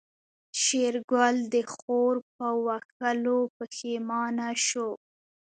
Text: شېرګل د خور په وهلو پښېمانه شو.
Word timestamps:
شېرګل 0.61 1.37
د 1.53 1.55
خور 1.73 2.15
په 2.35 2.47
وهلو 2.65 3.39
پښېمانه 3.55 4.49
شو. 4.67 4.89